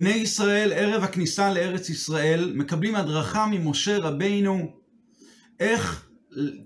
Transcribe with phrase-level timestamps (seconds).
[0.00, 4.72] בני ישראל, ערב הכניסה לארץ ישראל, מקבלים הדרכה ממשה רבינו
[5.60, 6.08] איך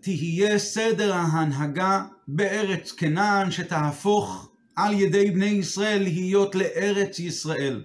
[0.01, 7.85] תהיה סדר ההנהגה בארץ כנען שתהפוך על ידי בני ישראל להיות לארץ ישראל.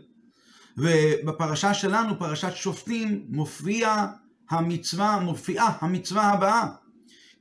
[0.78, 4.06] ובפרשה שלנו, פרשת שופטים, מופיע
[4.50, 6.68] המצווה, מופיעה המצווה הבאה.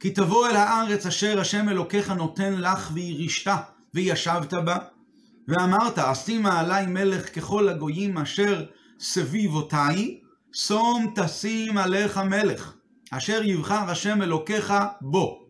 [0.00, 3.56] כי תבוא אל הארץ אשר השם אלוקיך נותן לך וירישתה,
[3.94, 4.76] וישבת בה.
[5.48, 8.64] ואמרת, אשימה עלי מלך ככל הגויים אשר
[9.00, 10.20] סביבותי,
[10.52, 12.74] שום תשים עליך מלך,
[13.10, 15.48] אשר יבחר השם אלוקיך בו.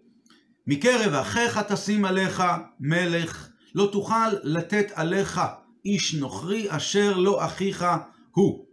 [0.67, 2.43] מקרב אחיך תשים עליך
[2.81, 5.41] מלך, לא תוכל לתת עליך
[5.85, 7.87] איש נוכרי אשר לא אחיך
[8.31, 8.65] הוא.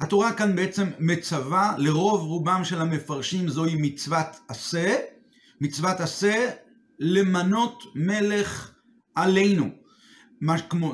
[0.00, 4.96] התורה כאן בעצם מצווה, לרוב רובם של המפרשים זוהי מצוות עשה,
[5.60, 6.50] מצוות עשה
[6.98, 8.72] למנות מלך
[9.14, 9.79] עלינו.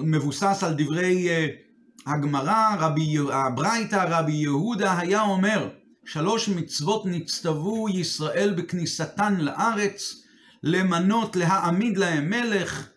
[0.03, 5.69] מבוסס על דברי uh, הגמרא, רבי הברייתא, רבי יהודה היה אומר,
[6.05, 10.23] שלוש מצוות נצטוו ישראל בכניסתן לארץ,
[10.63, 12.89] למנות, להעמיד להם מלך,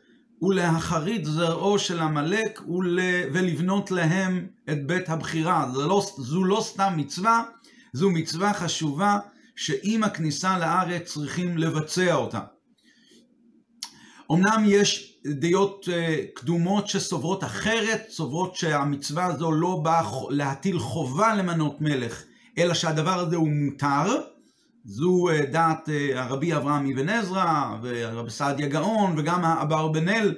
[0.42, 3.00] ולהחריד זרעו של עמלק ול...
[3.34, 5.70] ולבנות להם את בית הבחירה.
[5.73, 7.44] זו לא, זו לא סתם מצווה,
[7.94, 9.18] זו מצווה חשובה
[9.56, 12.40] שעם הכניסה לארץ צריכים לבצע אותה.
[14.32, 15.92] אמנם יש דעות uh,
[16.34, 22.24] קדומות שסוברות אחרת, סוברות שהמצווה הזו לא באה להטיל חובה למנות מלך,
[22.58, 24.22] אלא שהדבר הזה הוא מותר.
[24.86, 30.38] זו uh, דעת uh, הרבי אברהם אבן עזרא, והרבי סעדיה גאון, וגם האבר בן אל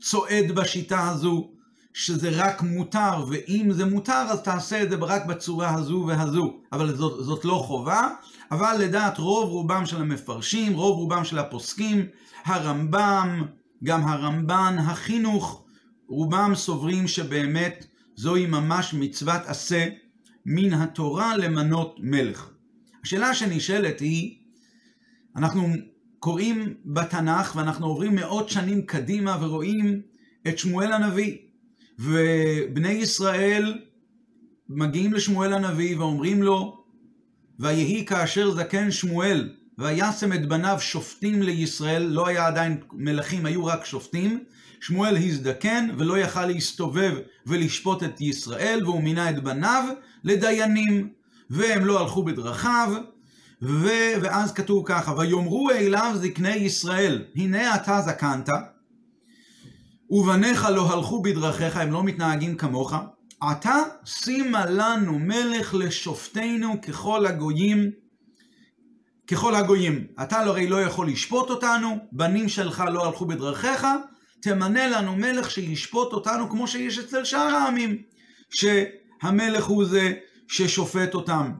[0.00, 1.48] צועד בשיטה הזו,
[1.94, 6.54] שזה רק מותר, ואם זה מותר אז תעשה את זה רק בצורה הזו והזו.
[6.72, 8.08] אבל זאת, זאת לא חובה,
[8.50, 12.06] אבל לדעת רוב רובם של המפרשים, רוב רובם של הפוסקים,
[12.44, 13.44] הרמב"ם,
[13.84, 15.64] גם הרמב"ן, החינוך,
[16.08, 19.88] רובם סוברים שבאמת זוהי ממש מצוות עשה
[20.46, 22.50] מן התורה למנות מלך.
[23.04, 24.38] השאלה שנשאלת היא,
[25.36, 25.68] אנחנו
[26.18, 30.02] קוראים בתנ"ך ואנחנו עוברים מאות שנים קדימה ורואים
[30.48, 31.36] את שמואל הנביא.
[31.98, 33.78] ובני ישראל
[34.68, 36.84] מגיעים לשמואל הנביא ואומרים לו,
[37.58, 43.84] ויהי כאשר זקן שמואל, וישם את בניו שופטים לישראל, לא היה עדיין מלכים, היו רק
[43.84, 44.44] שופטים.
[44.82, 47.14] שמואל הזדקן ולא יכל להסתובב
[47.46, 49.84] ולשפוט את ישראל, והוא מינה את בניו
[50.24, 51.08] לדיינים,
[51.50, 52.92] והם לא הלכו בדרכיו,
[53.62, 53.88] ו...
[54.22, 58.48] ואז כתוב ככה, ויאמרו אליו זקני ישראל, הנה אתה זקנת,
[60.10, 62.94] ובניך לא הלכו בדרכיך, הם לא מתנהגים כמוך,
[63.40, 67.90] עתה שימה לנו מלך לשופטנו ככל הגויים,
[69.32, 70.06] ככל הגויים.
[70.22, 73.86] אתה הרי לא יכול לשפוט אותנו, בנים שלך לא הלכו בדרכיך,
[74.42, 78.02] תמנה לנו מלך שישפוט אותנו כמו שיש אצל שאר העמים,
[78.50, 80.12] שהמלך הוא זה
[80.48, 81.52] ששופט אותם.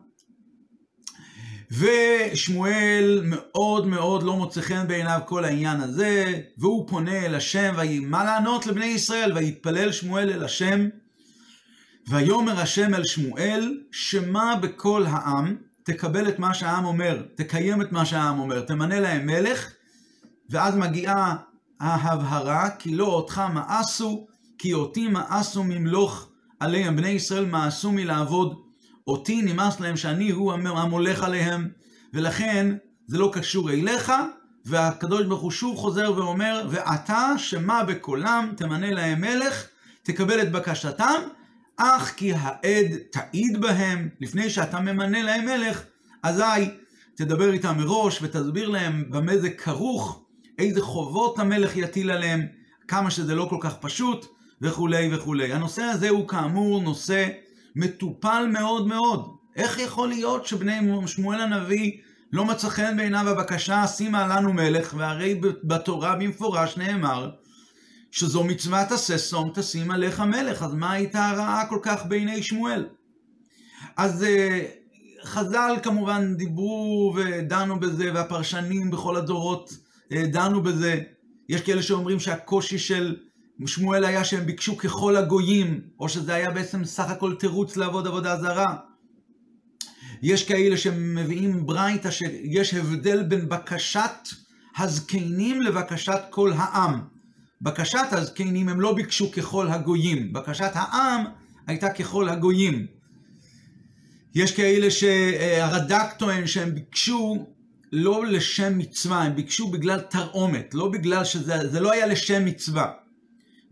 [1.71, 8.25] ושמואל מאוד מאוד לא מוצא חן בעיניו כל העניין הזה, והוא פונה אל השם, מה
[8.25, 9.33] לענות לבני ישראל?
[9.33, 10.89] ויתפלל שמואל אל השם,
[12.09, 18.07] ויאמר השם אל שמואל, שמע בכל העם, תקבל את מה שהעם אומר, תקיים את מה
[18.07, 19.73] שהעם אומר, תמנה להם מלך,
[20.51, 21.37] ואז מגיעה
[21.81, 24.27] ההבהרה, כי לא אותך מאסו,
[24.59, 26.29] כי אותי מאסו ממלוך
[26.61, 26.97] עליהם.
[26.97, 28.59] בני ישראל מאסו מלעבוד.
[29.07, 31.69] אותי, נמאס להם שאני הוא המולך עליהם,
[32.15, 32.77] ולכן
[33.07, 34.13] זה לא קשור אליך,
[34.65, 39.67] והקדוש ברוך הוא שוב חוזר ואומר, ואתה שמע בקולם, תמנה להם מלך,
[40.03, 41.23] תקבל את בקשתם,
[41.77, 45.83] אך כי העד תעיד בהם, לפני שאתה ממנה להם מלך,
[46.23, 46.71] אזי
[47.15, 50.25] תדבר איתם מראש ותסביר להם במה זה כרוך,
[50.59, 52.47] איזה חובות המלך יטיל עליהם,
[52.89, 54.27] כמה שזה לא כל כך פשוט,
[54.63, 55.53] וכולי וכולי.
[55.53, 57.29] הנושא הזה הוא כאמור נושא
[57.77, 59.37] מטופל מאוד מאוד.
[59.57, 61.93] איך יכול להיות שבני שמואל הנביא
[62.33, 67.31] לא מצא חן בעיניו הבקשה, שימה לנו מלך, והרי בתורה במפורש נאמר
[68.13, 72.87] שזו מצוות עשה שום תשים עליך מלך, אז מה הייתה הרעה כל כך בעיני שמואל?
[73.97, 74.65] אז אה,
[75.25, 79.77] חז"ל כמובן דיברו ודנו בזה, והפרשנים בכל הדורות
[80.13, 81.01] אה, דנו בזה.
[81.49, 83.17] יש כאלה שאומרים שהקושי של
[83.67, 88.37] שמואל היה שהם ביקשו ככל הגויים, או שזה היה בעצם סך הכל תירוץ לעבוד עבודה
[88.41, 88.77] זרה.
[90.23, 94.29] יש כאלה שמביאים ברייתא שיש הבדל בין בקשת
[94.77, 97.12] הזקנים לבקשת כל העם.
[97.63, 101.25] בקשת הזקנים הם לא ביקשו ככל הגויים, בקשת העם
[101.67, 102.87] הייתה ככל הגויים.
[104.35, 107.47] יש כאלה שהרד"ק טוען שהם ביקשו
[107.93, 112.93] לא לשם מצווה, הם ביקשו בגלל תרעומת, לא בגלל שזה לא היה לשם מצווה.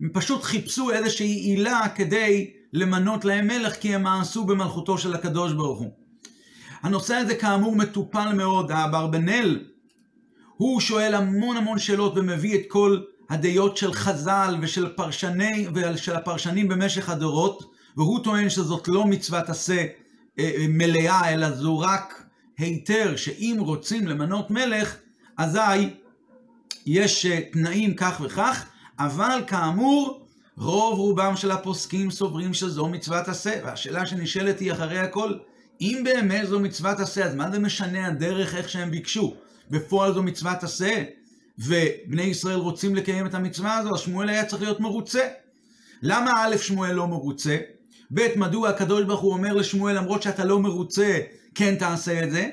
[0.01, 5.53] הם פשוט חיפשו איזושהי עילה כדי למנות להם מלך כי הם מאסו במלכותו של הקדוש
[5.53, 5.91] ברוך הוא.
[6.81, 9.65] הנושא הזה כאמור מטופל מאוד, האברבנאל
[10.57, 13.01] הוא שואל המון המון שאלות ומביא את כל
[13.31, 19.85] הדעות של חז"ל ושל פרשני, ושל הפרשנים במשך הדורות, והוא טוען שזאת לא מצוות עשה
[20.39, 22.23] אה, אה, מלאה, אלא זו רק
[22.57, 24.95] היתר שאם רוצים למנות מלך,
[25.37, 25.89] אזי
[26.85, 28.65] יש אה, תנאים כך וכך,
[28.99, 35.33] אבל כאמור, רוב רובם של הפוסקים סוברים שזו מצוות עשה, והשאלה שנשאלת היא אחרי הכל,
[35.81, 39.33] אם באמת זו מצוות עשה, אז מה זה משנה הדרך איך שהם ביקשו?
[39.69, 41.03] בפועל זו מצוות עשה,
[41.59, 45.27] ובני ישראל רוצים לקיים את המצווה הזו, אז שמואל היה צריך להיות מרוצה.
[46.01, 47.57] למה א' שמואל לא מרוצה?
[48.13, 51.19] ב' מדוע הקדוש ברוך הוא אומר לשמואל למרות שאתה לא מרוצה,
[51.55, 52.49] כן תעשה את זה?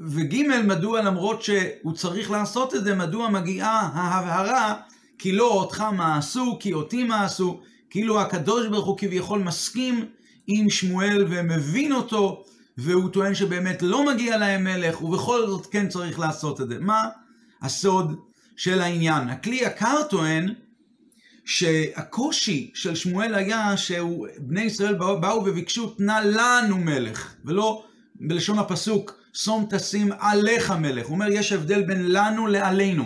[0.00, 4.74] וג' מדוע למרות שהוא צריך לעשות את זה, מדוע מגיעה ההבהרה
[5.18, 10.06] כי לא אותך מעשו, כי אותי מעשו, כאילו הקדוש ברוך הוא כביכול מסכים
[10.46, 12.44] עם שמואל ומבין אותו,
[12.78, 16.78] והוא טוען שבאמת לא מגיע להם מלך, ובכל זאת כן צריך לעשות את זה.
[16.80, 17.08] מה
[17.62, 18.20] הסוד
[18.56, 19.28] של העניין?
[19.28, 20.54] הכלי יקר טוען
[21.44, 27.84] שהקושי של שמואל היה שבני ישראל באו, וביקשו תנה לנו מלך, ולא
[28.20, 31.06] בלשון הפסוק שום תשים עליך מלך.
[31.06, 33.04] הוא אומר יש הבדל בין לנו לעלינו.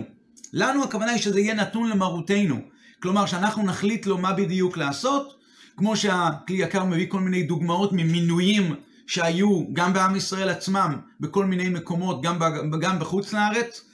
[0.53, 2.61] לנו הכוונה היא שזה יהיה נתון למרותנו.
[3.03, 5.37] כלומר שאנחנו נחליט לו מה בדיוק לעשות,
[5.77, 8.75] כמו שהכלי יקר מביא כל מיני דוגמאות ממינויים
[9.07, 12.39] שהיו גם בעם ישראל עצמם בכל מיני מקומות, גם,
[12.81, 13.85] גם בחוץ לארץ,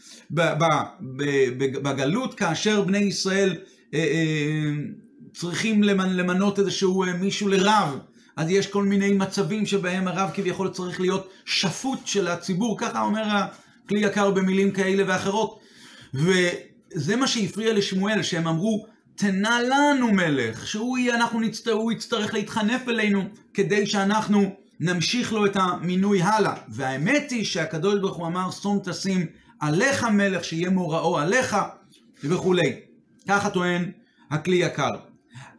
[1.82, 3.56] בגלות, כאשר בני ישראל
[3.94, 4.72] אה, אה,
[5.34, 7.98] צריכים למנות איזשהו אה, מישהו לרב,
[8.36, 13.22] אז יש כל מיני מצבים שבהם הרב כביכול צריך להיות שפוט של הציבור, ככה אומר
[13.25, 15.60] הכלי יקר במילים כאלה ואחרות.
[16.14, 22.34] וזה מה שהפריע לשמואל, שהם אמרו, תנה לנו מלך, שהוא יהיה, אנחנו נצטרך, הוא יצטרך
[22.34, 26.54] להתחנף אלינו כדי שאנחנו נמשיך לו את המינוי הלאה.
[26.69, 29.26] והאמת היא שהקדוש ברוך הוא אמר, שום תשים
[29.60, 31.56] עליך מלך, שיהיה מוראו עליך,
[32.25, 32.81] וכולי.
[33.28, 33.90] ככה טוען
[34.31, 34.90] הכלי יקר.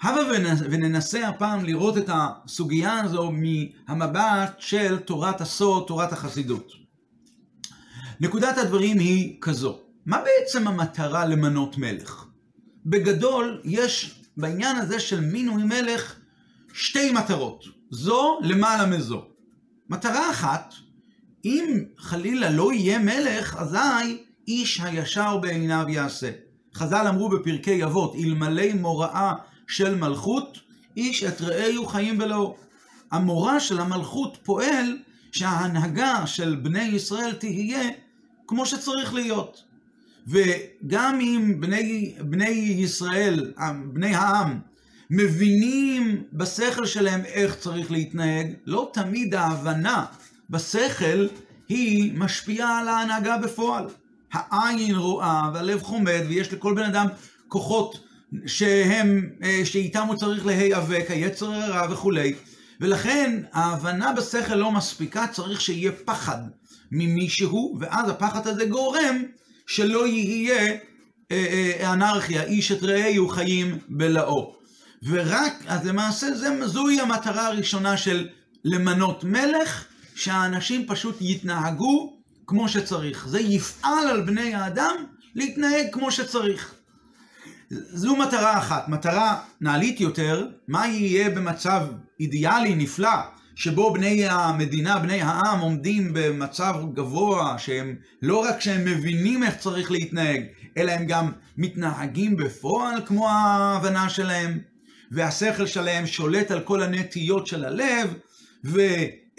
[0.01, 0.21] הבה
[0.69, 6.71] וננסה הפעם לראות את הסוגיה הזו מהמבט של תורת הסוד, תורת החסידות.
[8.19, 12.25] נקודת הדברים היא כזו, מה בעצם המטרה למנות מלך?
[12.85, 16.15] בגדול, יש בעניין הזה של מינוי מלך
[16.73, 17.63] שתי מטרות.
[17.91, 19.25] זו למעלה מזו.
[19.89, 20.73] מטרה אחת,
[21.45, 26.31] אם חלילה לא יהיה מלך, אזי איש הישר בעיניו יעשה.
[26.75, 29.33] חז"ל אמרו בפרקי אבות, אלמלא מוראה
[29.67, 30.57] של מלכות,
[30.97, 32.55] איש את רעהו חיים בלאו.
[33.11, 34.97] המורא של המלכות פועל
[35.31, 37.89] שההנהגה של בני ישראל תהיה
[38.47, 39.63] כמו שצריך להיות.
[40.27, 43.53] וגם אם בני, בני ישראל,
[43.93, 44.59] בני העם,
[45.09, 50.05] מבינים בשכל שלהם איך צריך להתנהג, לא תמיד ההבנה
[50.49, 51.27] בשכל
[51.69, 53.85] היא משפיעה על ההנהגה בפועל.
[54.31, 57.07] העין רואה והלב חומד ויש לכל בן אדם
[57.47, 57.99] כוחות
[58.45, 62.33] שהם, אה, שאיתם הוא צריך להיאבק, היצר הרע וכולי.
[62.81, 66.41] ולכן ההבנה בשכל לא מספיקה, צריך שיהיה פחד
[66.91, 69.23] ממישהו, ואז הפחד הזה גורם
[69.67, 70.77] שלא יהיה
[71.31, 71.45] אה,
[71.81, 74.55] אה, אנרכיה, איש את רעהו חיים בלאו.
[75.03, 78.27] ורק, אז למעשה זה, זוהי המטרה הראשונה של
[78.65, 79.85] למנות מלך,
[80.19, 82.13] שהאנשים פשוט יתנהגו
[82.47, 83.27] כמו שצריך.
[83.27, 84.95] זה יפעל על בני האדם
[85.35, 86.73] להתנהג כמו שצריך.
[87.69, 88.87] זו מטרה אחת.
[88.87, 91.87] מטרה נעלית יותר, מה יהיה במצב
[92.19, 93.09] אידיאלי נפלא,
[93.55, 99.91] שבו בני המדינה, בני העם, עומדים במצב גבוה, שהם לא רק שהם מבינים איך צריך
[99.91, 100.43] להתנהג,
[100.77, 104.59] אלא הם גם מתנהגים בפועל כמו ההבנה שלהם,
[105.11, 108.13] והשכל שלהם שולט על כל הנטיות של הלב,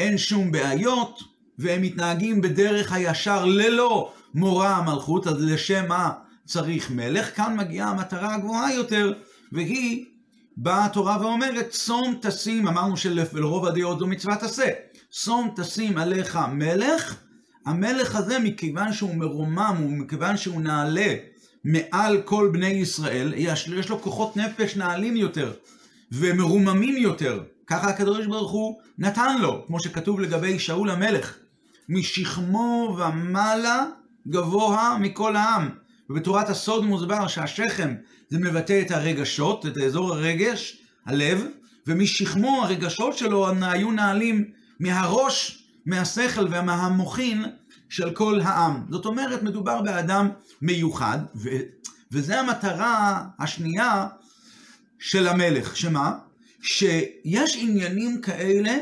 [0.01, 1.23] ואין שום בעיות,
[1.59, 6.11] והם מתנהגים בדרך הישר ללא מורא המלכות, אז לשם מה
[6.45, 7.37] צריך מלך?
[7.37, 9.13] כאן מגיעה המטרה הגבוהה יותר,
[9.53, 10.05] והיא
[10.57, 14.69] באה התורה ואומרת, שום תשים, אמרנו שלרוב הדעות זו מצוות עשה,
[15.11, 17.17] שום תשים עליך מלך,
[17.67, 21.15] המלך הזה מכיוון שהוא מרומם ומכיוון שהוא נעלה
[21.65, 25.53] מעל כל בני ישראל, יש, יש לו כוחות נפש נעלים יותר
[26.13, 27.43] ומרוממים יותר.
[27.71, 31.37] ככה הקדוש ברוך הוא נתן לו, כמו שכתוב לגבי שאול המלך,
[31.89, 33.85] משכמו ומעלה
[34.29, 35.69] גבוה מכל העם.
[36.11, 37.95] ובתורת הסוד מוסבר שהשכם
[38.29, 41.45] זה מבטא את הרגשות, את אזור הרגש, הלב,
[41.87, 44.51] ומשכמו הרגשות שלו היו נעלים
[44.81, 47.45] מהראש, מהשכל ומהמוחין
[47.89, 48.87] של כל העם.
[48.91, 50.29] זאת אומרת, מדובר באדם
[50.63, 51.49] מיוחד, ו-
[52.13, 54.07] וזה המטרה השנייה
[54.99, 56.19] של המלך, שמה?
[56.63, 58.79] שיש עניינים כאלה,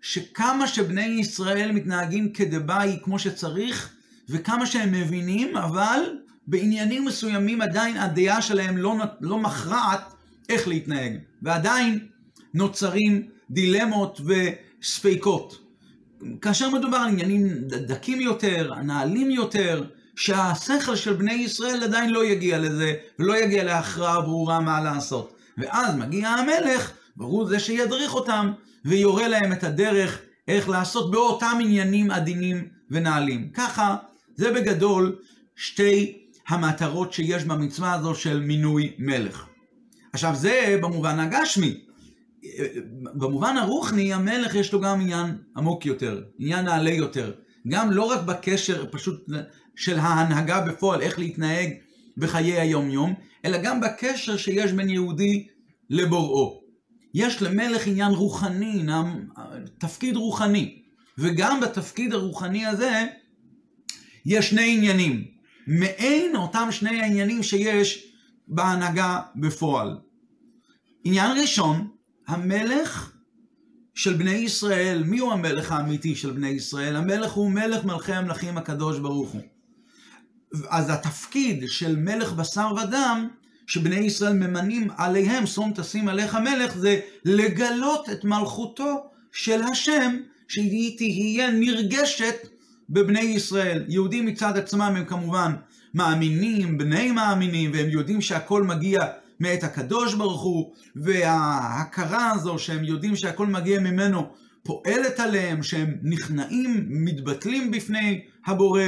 [0.00, 3.94] שכמה שבני ישראל מתנהגים כדבעי כמו שצריך,
[4.28, 6.00] וכמה שהם מבינים, אבל
[6.46, 10.00] בעניינים מסוימים עדיין הדעה שלהם לא, לא מכרעת
[10.48, 12.06] איך להתנהג, ועדיין
[12.54, 15.64] נוצרים דילמות וספקות.
[16.42, 19.84] כאשר מדובר על עניינים דקים יותר, נעלים יותר,
[20.16, 25.36] שהשכל של בני ישראל עדיין לא יגיע לזה, ולא יגיע להכרעה ברורה מה לעשות.
[25.58, 28.52] ואז מגיע המלך, והוא זה שידריך אותם,
[28.84, 33.50] ויורה להם את הדרך איך לעשות באותם עניינים עדינים ונעלים.
[33.54, 33.96] ככה,
[34.34, 35.18] זה בגדול
[35.56, 39.46] שתי המטרות שיש במצווה הזו של מינוי מלך.
[40.12, 41.80] עכשיו זה במובן הגשמי.
[43.14, 47.32] במובן הרוחני, המלך יש לו גם עניין עמוק יותר, עניין נעלה יותר.
[47.68, 49.26] גם לא רק בקשר פשוט
[49.76, 51.70] של ההנהגה בפועל, איך להתנהג
[52.16, 55.46] בחיי היום-יום, אלא גם בקשר שיש בין יהודי
[55.90, 56.57] לבוראו.
[57.14, 58.84] יש למלך עניין רוחני,
[59.78, 60.82] תפקיד רוחני,
[61.18, 63.06] וגם בתפקיד הרוחני הזה
[64.26, 65.24] יש שני עניינים,
[65.66, 68.12] מעין אותם שני העניינים שיש
[68.48, 69.98] בהנהגה בפועל.
[71.04, 71.88] עניין ראשון,
[72.28, 73.12] המלך
[73.94, 76.96] של בני ישראל, מי הוא המלך האמיתי של בני ישראל?
[76.96, 79.42] המלך הוא מלך מלכי המלכים הקדוש ברוך הוא.
[80.68, 83.28] אז התפקיד של מלך בשר ודם,
[83.68, 90.16] שבני ישראל ממנים עליהם, שום תשים עליך מלך, זה לגלות את מלכותו של השם,
[90.48, 92.48] שהיא תהיה נרגשת
[92.90, 93.84] בבני ישראל.
[93.88, 95.52] יהודים מצד עצמם הם כמובן
[95.94, 99.00] מאמינים, בני מאמינים, והם יודעים שהכל מגיע
[99.40, 104.26] מאת הקדוש ברוך הוא, וההכרה הזו שהם יודעים שהכל מגיע ממנו
[104.62, 108.82] פועלת עליהם, שהם נכנעים, מתבטלים בפני הבורא,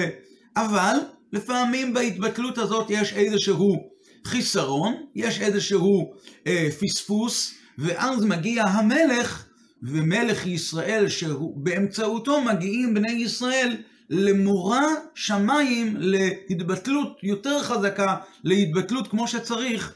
[0.57, 0.97] אבל
[1.33, 3.90] לפעמים בהתבטלות הזאת יש איזשהו
[4.25, 6.13] חיסרון, יש איזשהו
[6.47, 9.47] אה, פספוס, ואז מגיע המלך,
[9.83, 13.77] ומלך ישראל, שבאמצעותו מגיעים בני ישראל
[14.11, 14.81] למורא
[15.15, 19.95] שמיים להתבטלות יותר חזקה, להתבטלות כמו שצריך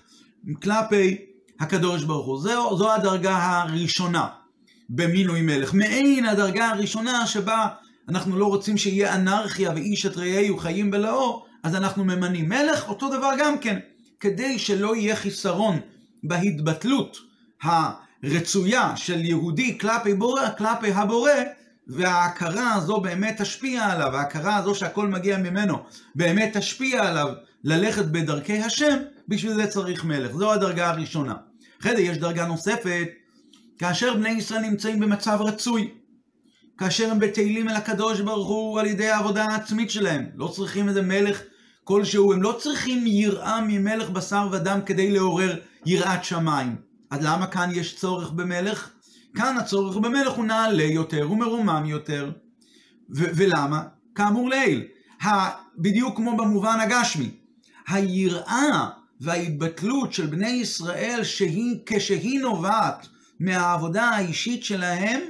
[0.63, 1.17] כלפי
[1.61, 2.41] הקדוש ברוך הוא.
[2.41, 4.29] זו, זו הדרגה הראשונה
[4.89, 5.75] במינוי מלך.
[5.75, 7.69] מעין הדרגה הראשונה שבה
[8.09, 13.09] אנחנו לא רוצים שיהיה אנרכיה ואיש את רעהו חיים בלאו, אז אנחנו ממנים מלך, אותו
[13.09, 13.79] דבר גם כן,
[14.25, 15.81] כדי שלא יהיה חיסרון
[16.23, 17.17] בהתבטלות
[17.63, 21.31] הרצויה של יהודי כלפי, בורא, כלפי הבורא,
[21.87, 25.79] וההכרה הזו באמת תשפיע עליו, ההכרה הזו שהכל מגיע ממנו
[26.15, 27.29] באמת תשפיע עליו
[27.65, 28.97] ללכת בדרכי השם,
[29.29, 30.33] בשביל זה צריך מלך.
[30.33, 31.35] זו הדרגה הראשונה.
[31.81, 33.09] אחרי זה יש דרגה נוספת,
[33.79, 35.91] כאשר בני ישראל נמצאים במצב רצוי,
[36.79, 41.03] כאשר הם בטלים אל הקדוש ברוך הוא על ידי העבודה העצמית שלהם, לא צריכים איזה
[41.03, 41.43] מלך
[41.85, 46.77] כלשהו, הם לא צריכים יראה ממלך בשר ודם כדי לעורר יראת שמיים.
[47.11, 48.91] אז למה כאן יש צורך במלך?
[49.35, 52.31] כאן הצורך במלך הוא נעלה יותר, הוא מרומם יותר.
[53.11, 53.83] ו- ולמה?
[54.15, 54.85] כאמור לעיל.
[55.79, 57.31] בדיוק כמו במובן הגשמי.
[57.89, 58.89] היראה
[59.21, 63.07] וההתבטלות של בני ישראל, שהיא, כשהיא נובעת
[63.41, 65.21] מהעבודה האישית שלהם,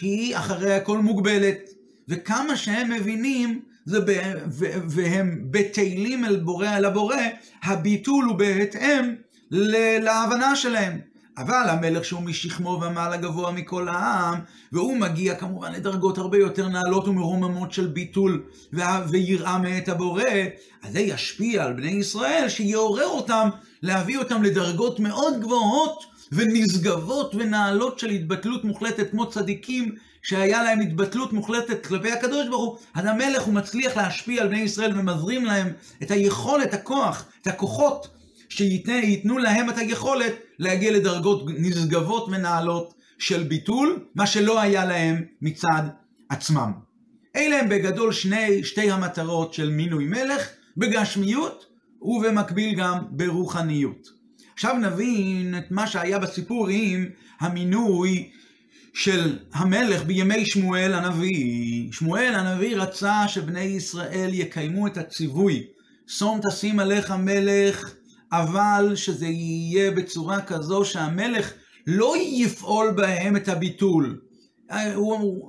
[0.00, 1.58] היא אחרי הכל מוגבלת.
[2.08, 4.12] וכמה שהם מבינים, זה ב,
[4.88, 7.16] והם בטלים אל בורא, אל הבורא,
[7.62, 9.14] הביטול הוא בהתאם
[9.50, 11.00] להבנה שלהם.
[11.36, 14.34] אבל המלך שהוא משכמו ומעלה גבוה מכל העם,
[14.72, 18.42] והוא מגיע כמובן לדרגות הרבה יותר נעלות ומרוממות של ביטול
[19.10, 20.22] ויראה מאת הבורא,
[20.82, 23.48] אז זה ישפיע על בני ישראל, שיעורר אותם,
[23.82, 31.32] להביא אותם לדרגות מאוד גבוהות ונשגבות ונעלות של התבטלות מוחלטת, כמו צדיקים שהיה להם התבטלות
[31.32, 35.72] מוחלטת כלפי הקדוש ברוך הוא, אז המלך הוא מצליח להשפיע על בני ישראל ומזרים להם
[36.02, 38.08] את היכולת, הכוח, את הכוחות
[38.48, 45.82] שייתנו להם את היכולת להגיע לדרגות נשגבות ונעלות של ביטול, מה שלא היה להם מצד
[46.28, 46.72] עצמם.
[47.36, 51.66] אלה הם בגדול שני, שתי המטרות של מינוי מלך, בגשמיות
[52.02, 54.08] ובמקביל גם ברוחניות.
[54.54, 57.06] עכשיו נבין את מה שהיה בסיפור עם
[57.40, 58.30] המינוי
[58.94, 61.92] של המלך בימי שמואל הנביא.
[61.92, 65.66] שמואל הנביא רצה שבני ישראל יקיימו את הציווי,
[66.06, 67.94] שום תשים עליך מלך
[68.32, 71.52] אבל שזה יהיה בצורה כזו שהמלך
[71.86, 74.20] לא יפעול בהם את הביטול,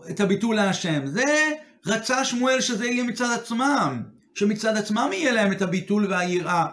[0.10, 1.06] את הביטול להשם.
[1.06, 1.52] זה
[1.86, 6.66] רצה שמואל שזה יהיה מצד עצמם, שמצד עצמם יהיה להם את הביטול והיראה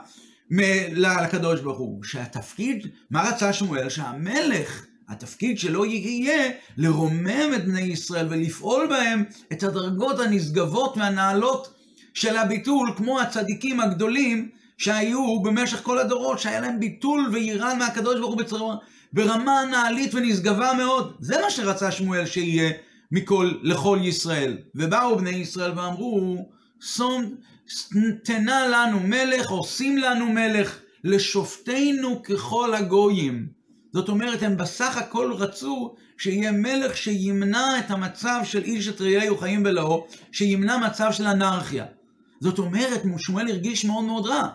[0.96, 2.04] לקדוש ברוך הוא.
[2.04, 3.88] שהתפקיד, מה רצה שמואל?
[3.88, 11.74] שהמלך, התפקיד שלו יהיה לרומם את בני ישראל ולפעול בהם את הדרגות הנשגבות והנעלות
[12.14, 18.34] של הביטול, כמו הצדיקים הגדולים שהיו במשך כל הדורות, שהיה להם ביטול ויראה מהקדוש ברוך
[18.34, 18.76] הוא בצורה,
[19.12, 21.16] ברמה נעלית ונשגבה מאוד.
[21.20, 22.70] זה מה שרצה שמואל שיהיה
[23.12, 24.58] מכל, לכל ישראל.
[24.74, 26.48] ובאו בני ישראל ואמרו,
[26.80, 27.34] שום,
[28.24, 33.61] תנה לנו מלך, עושים לנו מלך, לשופטינו ככל הגויים.
[33.92, 39.36] זאת אומרת, הם בסך הכל רצו שיהיה מלך שימנע את המצב של איש את רעהו
[39.36, 41.84] חיים בלאו, שימנע מצב של אנרכיה.
[42.40, 44.48] זאת אומרת, שמואל הרגיש מאוד מאוד רע.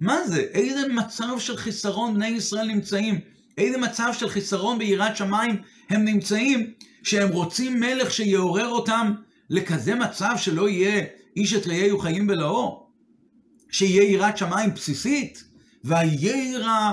[0.00, 0.40] מה זה?
[0.40, 3.20] איזה מצב של חיסרון בני ישראל נמצאים?
[3.58, 5.56] איזה מצב של חיסרון ביראת שמיים
[5.90, 6.72] הם נמצאים,
[7.02, 9.14] שהם רוצים מלך שיעורר אותם
[9.50, 11.04] לכזה מצב שלא יהיה
[11.36, 12.86] איש את רעהו חיים בלאו?
[13.70, 15.44] שיהיה יראת שמיים בסיסית?
[15.84, 16.92] ויירא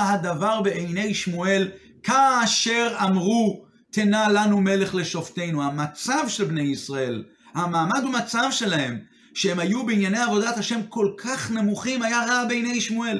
[0.00, 1.70] הדבר בעיני שמואל
[2.02, 5.62] כאשר אמרו תנה לנו מלך לשופטינו.
[5.62, 7.24] המצב של בני ישראל,
[7.54, 8.98] המעמד ומצב שלהם,
[9.34, 13.18] שהם היו בענייני עבודת השם כל כך נמוכים, היה רע בעיני שמואל.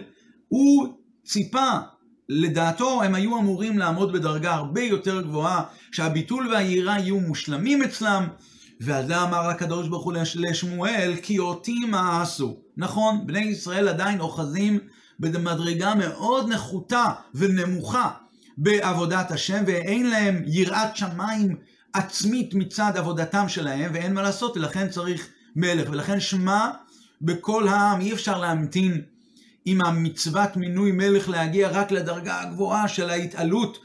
[0.49, 0.89] הוא
[1.25, 1.71] ציפה,
[2.29, 8.27] לדעתו הם היו אמורים לעמוד בדרגה הרבה יותר גבוהה, שהביטול והיראה יהיו מושלמים אצלם,
[8.81, 12.62] ועל זה אמר הקדוש ברוך הוא לשמואל, כי אותי מה עשו.
[12.77, 14.79] נכון, בני ישראל עדיין אוחזים
[15.19, 18.11] במדרגה מאוד נחותה ונמוכה
[18.59, 21.57] בעבודת השם, ואין להם יראת שמיים
[21.93, 25.91] עצמית מצד עבודתם שלהם, ואין מה לעשות, ולכן צריך מלך.
[25.91, 26.71] ולכן שמע
[27.23, 29.03] בכל העם, אי אפשר להמתין
[29.65, 33.79] עם המצוות מינוי מלך להגיע רק לדרגה הגבוהה של ההתעלות.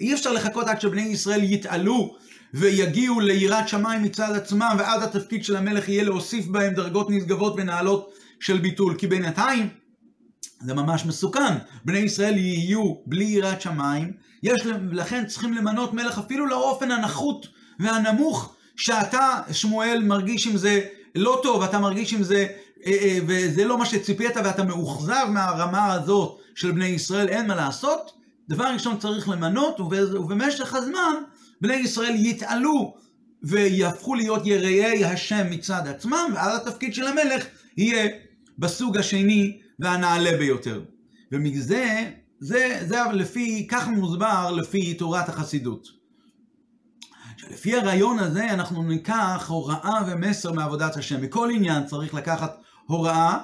[0.00, 2.16] אי אפשר לחכות עד שבני ישראל יתעלו
[2.54, 8.12] ויגיעו ליראת שמיים מצד עצמם, ואז התפקיד של המלך יהיה להוסיף בהם דרגות נשגבות ונעלות
[8.42, 8.94] של ביטול.
[8.98, 9.68] כי בינתיים
[10.60, 11.54] זה ממש מסוכן.
[11.84, 17.46] בני ישראל יהיו בלי יראת שמיים, יש, לכן צריכים למנות מלך אפילו לאופן הנחות
[17.80, 20.80] והנמוך, שאתה, שמואל, מרגיש עם זה
[21.14, 22.46] לא טוב, אתה מרגיש עם זה,
[22.86, 27.54] אה, אה, וזה לא מה שציפית, ואתה מאוכזב מהרמה הזאת של בני ישראל, אין מה
[27.54, 28.12] לעשות.
[28.48, 31.14] דבר ראשון צריך למנות, ובמשך הזמן
[31.60, 32.94] בני ישראל יתעלו
[33.42, 38.08] ויהפכו להיות יראי השם מצד עצמם, ואז התפקיד של המלך יהיה
[38.58, 40.82] בסוג השני והנעלה ביותר.
[41.32, 42.10] ומזה,
[42.40, 45.88] זה, זה לפי, כך מוסבר לפי תורת החסידות.
[47.50, 51.22] לפי הרעיון הזה אנחנו ניקח הוראה ומסר מעבודת השם.
[51.22, 53.38] מכל עניין צריך לקחת הוראה,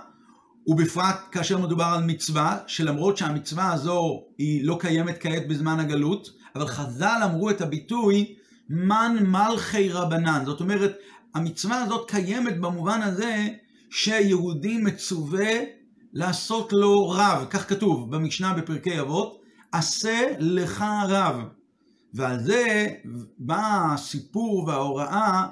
[0.66, 6.66] ובפרט כאשר מדובר על מצווה, שלמרות שהמצווה הזו היא לא קיימת כעת בזמן הגלות, אבל
[6.66, 8.34] חז"ל אמרו את הביטוי
[8.68, 10.42] מן מלכי רבנן.
[10.46, 10.98] זאת אומרת,
[11.34, 13.48] המצווה הזאת קיימת במובן הזה
[13.90, 15.50] שיהודי מצווה
[16.12, 19.40] לעשות לו רב, כך כתוב במשנה בפרקי אבות,
[19.72, 21.36] עשה לך רב.
[22.14, 22.86] ועל זה
[23.38, 25.46] בא הסיפור וההוראה,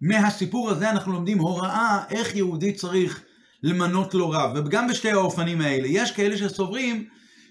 [0.00, 3.22] מהסיפור הזה אנחנו לומדים הוראה איך יהודי צריך
[3.62, 5.86] למנות לו רב, וגם בשתי האופנים האלה.
[5.86, 7.04] יש כאלה שסוברים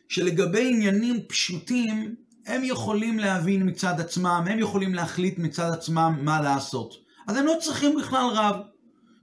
[0.09, 2.15] שלגבי עניינים פשוטים,
[2.47, 6.93] הם יכולים להבין מצד עצמם, הם יכולים להחליט מצד עצמם מה לעשות.
[7.27, 8.55] אז הם לא צריכים בכלל רב.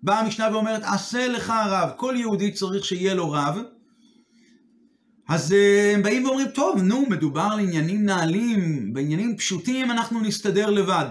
[0.02, 1.90] באה המשנה ואומרת, עשה לך רב.
[1.96, 3.58] כל יהודי צריך שיהיה לו רב.
[5.28, 10.70] אז אה, הם באים ואומרים, טוב, נו, מדובר על עניינים נעלים, בעניינים פשוטים אנחנו נסתדר
[10.70, 11.06] לבד.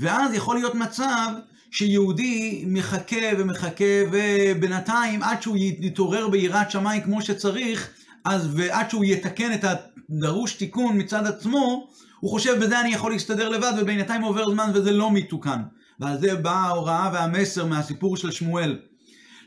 [0.00, 1.28] ואז יכול להיות מצב
[1.70, 7.90] שיהודי מחכה ומחכה, ובינתיים עד שהוא יתעורר ביראת שמיים כמו שצריך,
[8.24, 11.88] אז ועד שהוא יתקן את הדרוש תיקון מצד עצמו,
[12.20, 15.60] הוא חושב בזה אני יכול להסתדר לבד, ובינתיים עובר זמן וזה לא מתוקן.
[16.02, 18.78] ועל זה באה ההוראה והמסר מהסיפור של שמואל.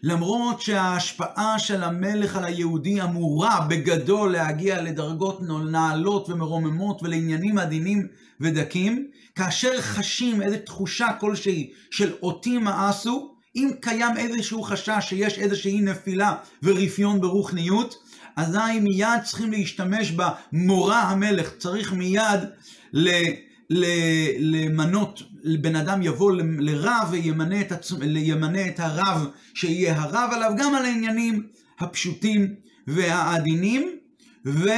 [0.03, 5.41] למרות שההשפעה של המלך על היהודי אמורה בגדול להגיע לדרגות
[5.71, 8.07] נעלות ומרוממות ולעניינים עדינים
[8.41, 15.81] ודקים, כאשר חשים איזו תחושה כלשהי של אותי מאסו, אם קיים איזשהו חשש שיש איזושהי
[15.81, 17.95] נפילה ורפיון ברוחניות,
[18.35, 22.39] אזי מיד צריכים להשתמש במורה המלך, צריך מיד
[22.93, 23.09] ל...
[24.39, 25.23] למנות,
[25.61, 27.91] בן אדם יבוא לרב וימנה את, עצ...
[28.67, 31.47] את הרב שיהיה הרב עליו גם על העניינים
[31.79, 32.55] הפשוטים
[32.87, 33.89] והעדינים
[34.45, 34.69] ו...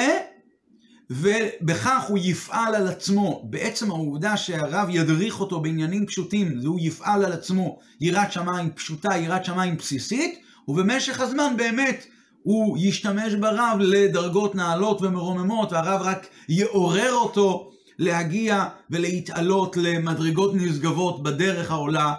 [1.10, 3.42] ובכך הוא יפעל על עצמו.
[3.50, 9.18] בעצם העובדה שהרב ידריך אותו בעניינים פשוטים, זה הוא יפעל על עצמו יראת שמיים פשוטה,
[9.18, 12.06] יראת שמיים בסיסית, ובמשך הזמן באמת
[12.44, 21.72] הוא ישתמש ברב לדרגות נעלות ומרוממות, והרב רק יעורר אותו להגיע ולהתעלות למדרגות נשגבות בדרך
[21.72, 22.14] העולה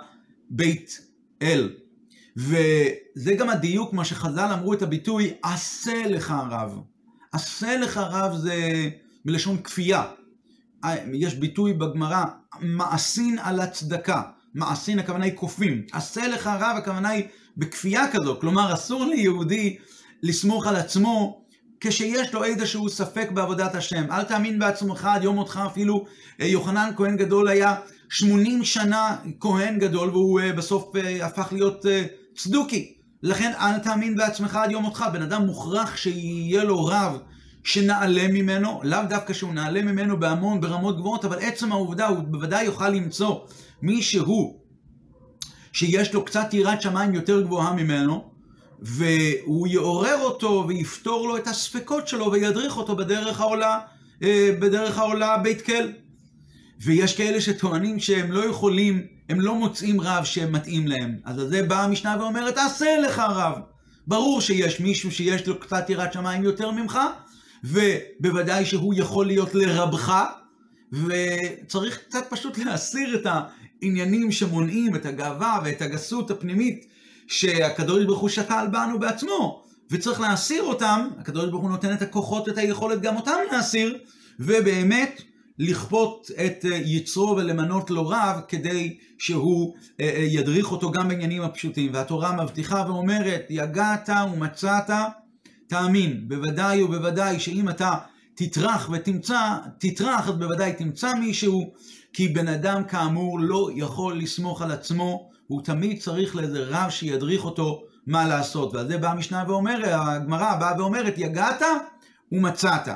[0.51, 1.01] בית
[1.43, 1.71] אל.
[2.37, 6.79] וזה גם הדיוק, מה שחז"ל אמרו את הביטוי, עשה לך רב.
[7.33, 8.89] עשה לך רב זה
[9.25, 10.05] מלשון כפייה.
[11.13, 12.25] יש ביטוי בגמרא,
[12.61, 14.23] מעשין על הצדקה.
[14.55, 15.83] מעשין הכוונה היא כופים.
[15.93, 17.25] עשה לך רב הכוונה היא
[17.57, 18.37] בכפייה כזו.
[18.41, 19.77] כלומר, אסור ליהודי
[20.23, 21.45] לסמוך על עצמו
[21.81, 24.05] כשיש לו איזשהו ספק בעבודת השם.
[24.11, 26.05] אל תאמין בעצמך עד יום מותך, אפילו
[26.41, 27.75] אה, יוחנן כהן גדול היה
[28.09, 31.87] 80 שנה כהן גדול, והוא אה, בסוף אה, הפך להיות
[32.37, 32.95] צדוקי.
[33.23, 35.05] לכן אל תאמין בעצמך עד יום מותך.
[35.13, 37.19] בן אדם מוכרח שיהיה לו רב
[37.65, 42.65] שנעלה ממנו, לאו דווקא שהוא נעלה ממנו בהמון, ברמות גבוהות, אבל עצם העובדה, הוא בוודאי
[42.65, 43.41] יוכל למצוא
[43.83, 44.61] מישהו
[45.73, 48.31] שיש לו קצת יראת שמיים יותר גבוהה ממנו,
[48.81, 53.81] והוא יעורר אותו ויפתור לו את הספקות שלו וידריך אותו בדרך העולה,
[54.23, 55.89] אה, בדרך העולה בית כל.
[56.81, 61.17] ויש כאלה שטוענים שהם לא יכולים, הם לא מוצאים רב שמתאים להם.
[61.25, 63.55] אז על זה באה המשנה ואומרת, תעשה לך רב.
[64.07, 66.99] ברור שיש מישהו שיש לו קצת יראת שמיים יותר ממך,
[67.65, 70.25] ובוודאי שהוא יכול להיות לרבך,
[70.93, 73.27] וצריך קצת פשוט להסיר את
[73.83, 76.87] העניינים שמונעים את הגאווה ואת הגסות הפנימית
[77.29, 82.49] שהקדוש ברוך הוא שתל בנו בעצמו, וצריך להסיר אותם, הקדוש ברוך הוא נותן את הכוחות,
[82.49, 83.99] את היכולת גם אותם להסיר,
[84.41, 85.23] ובאמת
[85.59, 91.91] לכפות את יצרו ולמנות לו רב כדי שהוא אה, אה, ידריך אותו גם בעניינים הפשוטים.
[91.95, 94.91] והתורה מבטיחה ואומרת, יגעת ומצאת,
[95.69, 97.95] תאמין, בוודאי ובוודאי שאם אתה
[98.35, 101.73] תטרח ותמצא, תטרח, אז בוודאי תמצא מישהו,
[102.13, 107.45] כי בן אדם כאמור לא יכול לסמוך על עצמו, הוא תמיד צריך לאיזה רב שידריך
[107.45, 108.75] אותו מה לעשות.
[108.75, 111.63] ועל זה באה המשנה ואומרת, הגמרא באה ואומרת, יגעת
[112.33, 112.89] ומצאת.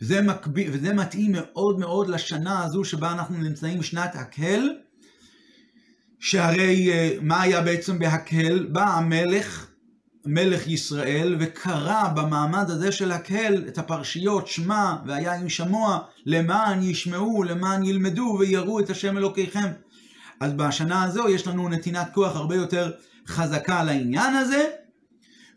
[0.00, 4.70] זה מקביל, וזה מתאים מאוד מאוד לשנה הזו שבה אנחנו נמצאים, שנת הקהל,
[6.20, 8.66] שהרי אה, מה היה בעצם בהקהל?
[8.66, 9.66] בא המלך,
[10.26, 17.42] מלך ישראל, וקרא במעמד הזה של הקהל את הפרשיות שמע והיה עם שמוע, למען ישמעו,
[17.42, 19.66] למען ילמדו ויראו את השם אלוקיכם.
[20.40, 22.92] אז בשנה הזו יש לנו נתינת כוח הרבה יותר
[23.28, 24.64] חזקה לעניין הזה,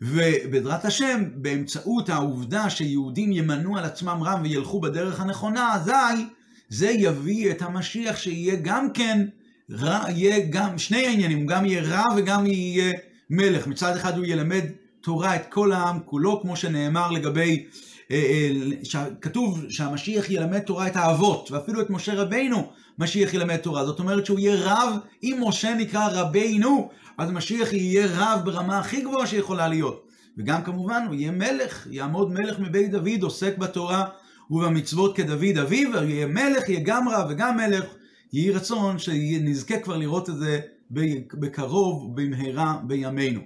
[0.02, 6.24] ובעזרת השם, באמצעות העובדה שיהודים ימנו על עצמם רב וילכו בדרך הנכונה, אזי
[6.68, 9.26] זה יביא את המשיח שיהיה גם כן,
[9.70, 12.92] רע, יהיה גם, שני העניינים, הוא גם יהיה רב וגם יהיה
[13.30, 13.66] מלך.
[13.66, 14.64] מצד אחד הוא ילמד
[15.00, 17.66] תורה את כל העם כולו, כמו שנאמר לגבי,
[18.10, 23.86] אה, אה, כתוב שהמשיח ילמד תורה את האבות, ואפילו את משה רבינו משיח ילמד תורה.
[23.86, 29.00] זאת אומרת שהוא יהיה רב, אם משה נקרא רבינו, אז משיח יהיה רב ברמה הכי
[29.00, 30.06] גבוהה שיכולה להיות.
[30.38, 34.04] וגם כמובן הוא יהיה מלך, יעמוד מלך מבית דוד, עוסק בתורה
[34.50, 37.84] ובמצוות כדוד אביו, יהיה מלך, יהיה גם רב וגם מלך.
[38.32, 40.60] יהי רצון שנזכה כבר לראות את זה
[41.34, 43.40] בקרוב, במהרה, בימינו.